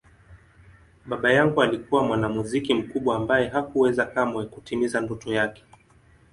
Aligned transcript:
Baba 1.05 1.31
yangu 1.31 1.61
alikuwa 1.61 2.03
mwanamuziki 2.03 2.73
mkubwa 2.73 3.15
ambaye 3.15 3.47
hakuweza 3.47 4.05
kamwe 4.05 4.45
kutimiza 4.45 5.01
ndoto 5.01 5.33
yake. 5.33 5.63